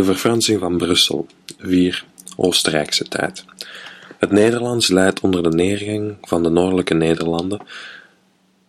De 0.00 0.06
verfransing 0.06 0.60
van 0.60 0.76
Brussel, 0.76 1.26
4 1.58 2.04
Oostenrijkse 2.36 3.08
tijd. 3.08 3.44
Het 4.18 4.30
Nederlands 4.30 4.88
lijdt 4.88 5.20
onder 5.20 5.42
de 5.42 5.48
neergang 5.48 6.16
van 6.22 6.42
de 6.42 6.48
noordelijke 6.48 6.94
Nederlanden, 6.94 7.60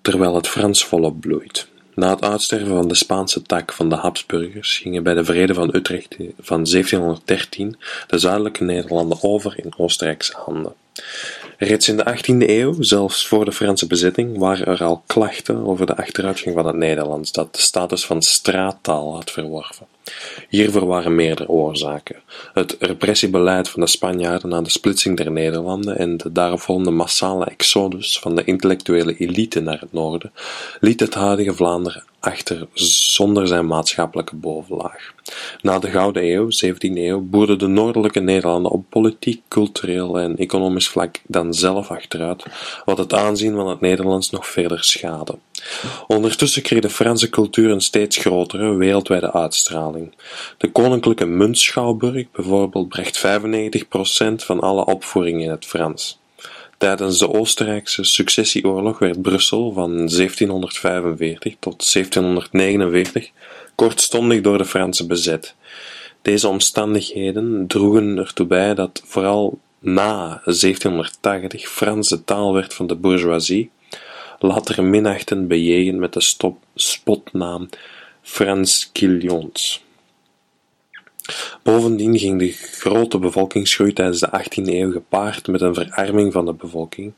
terwijl 0.01 0.35
het 0.35 0.47
Frans 0.47 0.85
volop 0.85 1.19
bloeit. 1.19 1.67
Na 1.95 2.09
het 2.09 2.23
uitsterven 2.23 2.67
van 2.67 2.87
de 2.87 2.95
Spaanse 2.95 3.41
tak 3.41 3.73
van 3.73 3.89
de 3.89 3.95
Habsburgers 3.95 4.77
gingen 4.77 5.03
bij 5.03 5.13
de 5.13 5.25
Vrede 5.25 5.53
van 5.53 5.75
Utrecht 5.75 6.15
van 6.39 6.63
1713 6.63 7.77
de 8.07 8.17
zuidelijke 8.17 8.63
Nederlanden 8.63 9.17
over 9.21 9.53
in 9.55 9.73
Oostenrijkse 9.77 10.33
handen. 10.37 10.73
Reeds 11.57 11.87
in 11.87 11.97
de 11.97 12.17
18e 12.17 12.49
eeuw, 12.49 12.75
zelfs 12.79 13.27
voor 13.27 13.45
de 13.45 13.51
Franse 13.51 13.87
bezetting, 13.87 14.37
waren 14.37 14.65
er 14.65 14.83
al 14.83 15.03
klachten 15.05 15.65
over 15.65 15.85
de 15.85 15.95
achteruitgang 15.95 16.55
van 16.55 16.65
het 16.65 16.75
Nederlands, 16.75 17.31
dat 17.31 17.55
de 17.55 17.61
status 17.61 18.05
van 18.05 18.21
straattaal 18.21 19.13
had 19.13 19.31
verworven. 19.31 19.87
Hiervoor 20.49 20.85
waren 20.85 21.15
meerdere 21.15 21.49
oorzaken: 21.49 22.15
het 22.53 22.75
repressiebeleid 22.79 23.69
van 23.69 23.81
de 23.81 23.87
Spanjaarden 23.87 24.49
na 24.49 24.61
de 24.61 24.69
splitsing 24.69 25.17
der 25.17 25.31
Nederlanden 25.31 25.97
en 25.97 26.17
de 26.17 26.31
daaropvolgende 26.31 26.91
massale 26.91 27.45
exodus 27.45 28.19
van 28.19 28.35
de 28.35 28.43
intellectuele 28.43 29.17
elite 29.17 29.59
naar 29.59 29.79
het 29.79 29.93
noorden 29.93 30.31
liet 30.79 30.99
het 30.99 31.13
huidige 31.13 31.53
Vlaanderen 31.53 32.03
achter 32.21 32.67
zonder 32.73 33.47
zijn 33.47 33.67
maatschappelijke 33.67 34.35
bovenlaag. 34.35 35.13
Na 35.61 35.79
de 35.79 35.89
Gouden 35.89 36.23
Eeuw, 36.23 36.47
17e 36.65 36.79
eeuw, 36.79 37.21
boerden 37.21 37.59
de 37.59 37.67
noordelijke 37.67 38.19
Nederlanden 38.19 38.71
op 38.71 38.85
politiek, 38.89 39.41
cultureel 39.47 40.19
en 40.19 40.37
economisch 40.37 40.89
vlak 40.89 41.15
dan 41.27 41.53
zelf 41.53 41.91
achteruit, 41.91 42.45
wat 42.85 42.97
het 42.97 43.13
aanzien 43.13 43.55
van 43.55 43.69
het 43.69 43.81
Nederlands 43.81 44.29
nog 44.29 44.47
verder 44.47 44.83
schade. 44.83 45.37
Ondertussen 46.07 46.61
kreeg 46.61 46.81
de 46.81 46.89
Franse 46.89 47.29
cultuur 47.29 47.71
een 47.71 47.81
steeds 47.81 48.17
grotere 48.17 48.75
wereldwijde 48.75 49.33
uitstraling. 49.33 50.15
De 50.57 50.71
Koninklijke 50.71 51.25
Muntschouwburg 51.25 52.31
bijvoorbeeld 52.31 52.89
bracht 52.89 53.17
95% 53.17 54.45
van 54.45 54.59
alle 54.59 54.85
opvoeringen 54.85 55.41
in 55.41 55.49
het 55.49 55.65
Frans. 55.65 56.19
Tijdens 56.77 57.19
de 57.19 57.33
Oostenrijkse 57.33 58.03
Successieoorlog 58.03 58.99
werd 58.99 59.21
Brussel 59.21 59.71
van 59.71 59.95
1745 59.95 61.55
tot 61.59 61.91
1749 61.93 63.31
kortstondig 63.75 64.41
door 64.41 64.57
de 64.57 64.65
Fransen 64.65 65.07
bezet. 65.07 65.55
Deze 66.21 66.47
omstandigheden 66.47 67.67
droegen 67.67 68.17
ertoe 68.17 68.45
bij 68.45 68.73
dat 68.73 69.01
vooral 69.05 69.59
na 69.79 70.41
1780 70.43 71.69
Frans 71.69 72.09
de 72.09 72.23
taal 72.23 72.53
werd 72.53 72.73
van 72.73 72.87
de 72.87 72.95
bourgeoisie, 72.95 73.71
later 74.41 74.83
minachtend 74.83 75.47
bejegend 75.47 75.99
met 75.99 76.13
de 76.13 76.53
spotnaam 76.75 77.69
Frans 78.21 78.89
Quillions. 78.91 79.83
Bovendien 81.63 82.19
ging 82.19 82.39
de 82.39 82.51
grote 82.51 83.17
bevolkingsgroei 83.17 83.93
tijdens 83.93 84.19
de 84.19 84.27
18e 84.27 84.65
eeuw 84.65 84.91
gepaard 84.91 85.47
met 85.47 85.61
een 85.61 85.73
verarming 85.73 86.33
van 86.33 86.45
de 86.45 86.53
bevolking, 86.53 87.13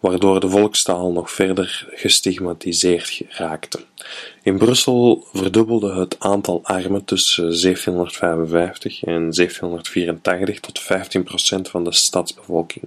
waardoor 0.00 0.40
de 0.40 0.48
volkstaal 0.48 1.12
nog 1.12 1.30
verder 1.30 1.88
gestigmatiseerd 1.90 3.20
raakte. 3.28 3.80
In 4.42 4.58
Brussel 4.58 5.26
verdubbelde 5.32 5.94
het 5.94 6.16
aantal 6.18 6.60
armen 6.62 7.04
tussen 7.04 7.44
1755 7.44 9.02
en 9.02 9.30
1784 9.30 10.60
tot 10.60 10.82
15% 10.82 11.70
van 11.70 11.84
de 11.84 11.92
stadsbevolking. 11.92 12.84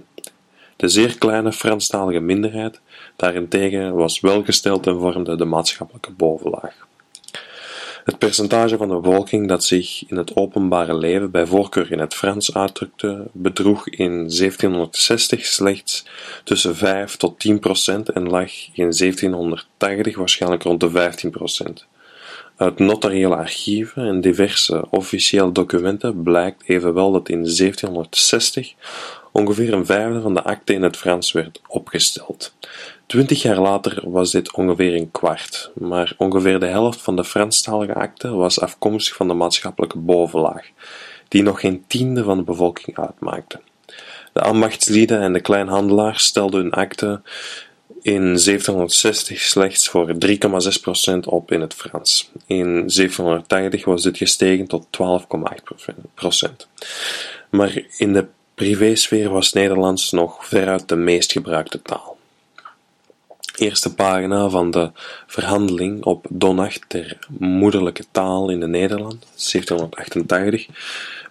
De 0.78 0.88
zeer 0.88 1.18
kleine 1.18 1.52
Franstalige 1.52 2.20
minderheid 2.20 2.80
daarentegen 3.16 3.94
was 3.94 4.20
welgesteld 4.20 4.86
en 4.86 4.98
vormde 4.98 5.36
de 5.36 5.44
maatschappelijke 5.44 6.10
bovenlaag. 6.12 6.86
Het 8.04 8.18
percentage 8.18 8.76
van 8.76 8.88
de 8.88 9.00
bevolking 9.00 9.48
dat 9.48 9.64
zich 9.64 10.08
in 10.08 10.16
het 10.16 10.36
openbare 10.36 10.94
leven 10.94 11.30
bij 11.30 11.46
voorkeur 11.46 11.92
in 11.92 11.98
het 11.98 12.14
Frans 12.14 12.54
uitdrukte, 12.54 13.26
bedroeg 13.32 13.88
in 13.88 14.10
1760 14.10 15.44
slechts 15.44 16.06
tussen 16.44 16.76
5 16.76 17.16
tot 17.16 17.38
10 17.38 17.58
procent 17.58 18.08
en 18.08 18.28
lag 18.28 18.50
in 18.72 18.92
1780 18.92 20.16
waarschijnlijk 20.16 20.62
rond 20.62 20.80
de 20.80 20.90
15 20.90 21.30
procent. 21.30 21.86
Uit 22.56 22.78
notariële 22.78 23.36
archieven 23.36 24.06
en 24.06 24.20
diverse 24.20 24.84
officiële 24.90 25.52
documenten 25.52 26.22
blijkt 26.22 26.62
evenwel 26.66 27.12
dat 27.12 27.28
in 27.28 27.42
1760 27.42 28.74
ongeveer 29.32 29.72
een 29.72 29.86
vijfde 29.86 30.20
van 30.20 30.34
de 30.34 30.42
akten 30.42 30.74
in 30.74 30.82
het 30.82 30.96
Frans 30.96 31.32
werd 31.32 31.60
opgesteld. 31.66 32.54
Twintig 33.06 33.42
jaar 33.42 33.60
later 33.60 34.10
was 34.10 34.30
dit 34.30 34.52
ongeveer 34.52 34.94
een 34.94 35.10
kwart, 35.10 35.70
maar 35.74 36.14
ongeveer 36.16 36.60
de 36.60 36.66
helft 36.66 37.00
van 37.00 37.16
de 37.16 37.24
Franstalige 37.24 37.94
akten 37.94 38.36
was 38.36 38.60
afkomstig 38.60 39.16
van 39.16 39.28
de 39.28 39.34
maatschappelijke 39.34 39.98
bovenlaag, 39.98 40.66
die 41.28 41.42
nog 41.42 41.60
geen 41.60 41.84
tiende 41.86 42.24
van 42.24 42.36
de 42.36 42.44
bevolking 42.44 42.98
uitmaakte. 42.98 43.60
De 44.32 44.40
ambachtslieden 44.40 45.20
en 45.20 45.32
de 45.32 45.40
kleinhandelaars 45.40 46.24
stelden 46.24 46.60
hun 46.60 46.72
akten 46.72 47.24
in 48.02 48.22
1760 48.22 49.40
slechts 49.40 49.88
voor 49.88 50.14
3,6% 50.26 51.18
op 51.24 51.52
in 51.52 51.60
het 51.60 51.74
Frans. 51.74 52.30
In 52.46 52.66
1780 52.66 53.84
was 53.84 54.02
dit 54.02 54.16
gestegen 54.16 54.66
tot 54.66 54.86
12,8%. 54.86 56.50
Maar 57.50 57.82
in 57.96 58.12
de 58.12 58.26
privésfeer 58.58 59.30
was 59.30 59.52
Nederlands 59.52 60.10
nog 60.10 60.46
veruit 60.46 60.88
de 60.88 60.96
meest 60.96 61.32
gebruikte 61.32 61.82
taal. 61.82 62.18
Eerste 63.56 63.94
pagina 63.94 64.48
van 64.48 64.70
de 64.70 64.90
verhandeling 65.26 66.04
op 66.04 66.26
Donnacht 66.30 66.84
ter 66.88 67.18
moederlijke 67.38 68.04
taal 68.10 68.50
in 68.50 68.60
de 68.60 68.66
Nederland, 68.66 69.20
1788, 69.20 70.66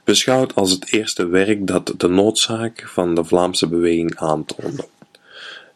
beschouwd 0.03 0.55
als 0.55 0.71
het 0.71 0.91
eerste 0.91 1.27
werk 1.27 1.67
dat 1.67 1.93
de 1.97 2.07
noodzaak 2.07 2.83
van 2.87 3.15
de 3.15 3.23
Vlaamse 3.23 3.67
beweging 3.67 4.15
aantoonde. 4.15 4.87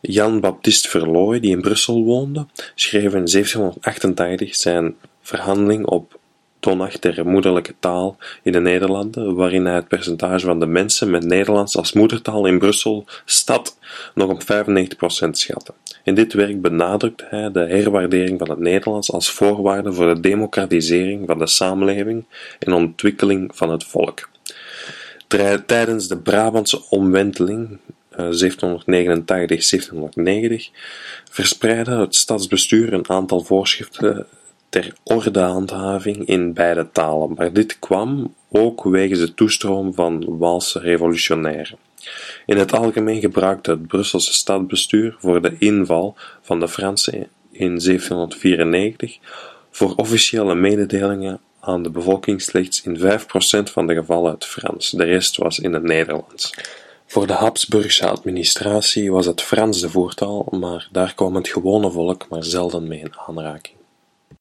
Jan 0.01 0.39
Baptist 0.39 0.87
Verlooy, 0.87 1.39
die 1.39 1.51
in 1.51 1.61
Brussel 1.61 2.03
woonde, 2.03 2.45
schreef 2.75 3.13
in 3.13 3.27
1788 3.31 4.55
zijn 4.55 4.95
verhandeling 5.21 5.85
op 5.85 6.19
Donnacht 6.61 7.01
ter 7.01 7.27
moederlijke 7.27 7.73
taal 7.79 8.17
in 8.43 8.51
de 8.51 8.59
Nederlanden, 8.59 9.35
waarin 9.35 9.65
hij 9.65 9.75
het 9.75 9.87
percentage 9.87 10.45
van 10.45 10.59
de 10.59 10.65
mensen 10.65 11.09
met 11.09 11.23
Nederlands 11.23 11.77
als 11.77 11.93
moedertaal 11.93 12.45
in 12.45 12.59
Brussel 12.59 13.05
stad 13.25 13.77
nog 14.13 14.29
op 14.29 14.41
95% 14.41 14.45
schatte. 15.31 15.73
In 16.03 16.15
dit 16.15 16.33
werk 16.33 16.61
benadrukt 16.61 17.23
hij 17.29 17.51
de 17.51 17.59
herwaardering 17.59 18.39
van 18.39 18.49
het 18.49 18.59
Nederlands 18.59 19.11
als 19.11 19.31
voorwaarde 19.31 19.93
voor 19.93 20.13
de 20.13 20.19
democratisering 20.19 21.27
van 21.27 21.39
de 21.39 21.47
samenleving 21.47 22.25
en 22.59 22.73
ontwikkeling 22.73 23.51
van 23.55 23.69
het 23.69 23.83
volk. 23.83 24.29
Tijdens 25.65 26.07
de 26.07 26.17
Brabantse 26.17 26.81
omwenteling 26.89 27.79
1789-1790 28.11 28.13
eh, 28.13 28.19
verspreidde 31.29 31.95
het 31.95 32.15
stadsbestuur 32.15 32.93
een 32.93 33.09
aantal 33.09 33.43
voorschriften 33.43 34.27
ter 34.71 34.93
ordehandhaving 35.03 36.25
in 36.27 36.53
beide 36.53 36.89
talen, 36.91 37.33
maar 37.33 37.53
dit 37.53 37.79
kwam 37.79 38.35
ook 38.51 38.83
wegens 38.83 39.19
de 39.19 39.33
toestroom 39.33 39.93
van 39.93 40.37
Waalse 40.37 40.79
revolutionairen. 40.79 41.77
In 42.45 42.57
het 42.57 42.73
algemeen 42.73 43.19
gebruikte 43.19 43.71
het 43.71 43.87
Brusselse 43.87 44.33
stadsbestuur 44.33 45.15
voor 45.19 45.41
de 45.41 45.55
inval 45.59 46.15
van 46.41 46.59
de 46.59 46.67
Fransen 46.67 47.13
in 47.51 47.79
1794 47.79 49.17
voor 49.71 49.93
officiële 49.95 50.55
mededelingen 50.55 51.39
aan 51.59 51.83
de 51.83 51.89
bevolking 51.89 52.41
slechts 52.41 52.81
in 52.81 52.97
5% 52.99 53.01
van 53.71 53.87
de 53.87 53.93
gevallen 53.93 54.31
het 54.33 54.45
Frans, 54.45 54.89
de 54.89 55.03
rest 55.03 55.37
was 55.37 55.59
in 55.59 55.73
het 55.73 55.83
Nederlands. 55.83 56.53
Voor 57.05 57.27
de 57.27 57.33
Habsburgse 57.33 58.07
administratie 58.07 59.11
was 59.11 59.25
het 59.25 59.41
Frans 59.41 59.81
de 59.81 59.89
voertaal, 59.89 60.47
maar 60.51 60.87
daar 60.91 61.13
kwam 61.13 61.35
het 61.35 61.47
gewone 61.47 61.91
volk 61.91 62.29
maar 62.29 62.43
zelden 62.43 62.87
mee 62.87 62.99
in 62.99 63.13
aanraking. 63.27 63.80